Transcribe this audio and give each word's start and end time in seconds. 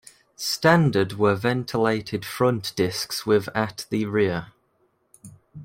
Standard 0.35 1.13
were 1.13 1.35
ventilated 1.35 2.25
front 2.25 2.75
discs 2.75 3.23
with 3.27 3.49
at 3.53 3.85
the 3.91 4.05
rear. 4.07 4.47